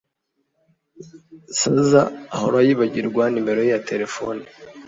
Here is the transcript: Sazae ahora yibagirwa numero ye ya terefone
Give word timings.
Sazae 1.57 2.13
ahora 2.35 2.57
yibagirwa 2.65 3.23
numero 3.33 3.59
ye 3.63 3.71
ya 3.73 3.83
terefone 3.89 4.43